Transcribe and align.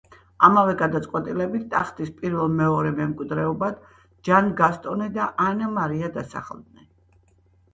ამავე 0.45 0.71
გადაწყვეტილებით, 0.77 1.67
ტახტის 1.73 2.09
პირველ-მეორე 2.21 2.93
მემკვიდრეებად 3.01 3.77
ჯან 4.29 4.49
გასტონე 4.63 5.11
და 5.19 5.29
ანა 5.49 5.69
მარია 5.77 6.11
დასახელდნენ. 6.17 6.91